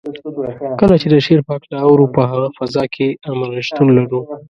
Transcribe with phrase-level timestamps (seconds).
[0.79, 4.19] کله چې د شعر په هکله اورو په هغه فضا کې عملاً شتون لرو.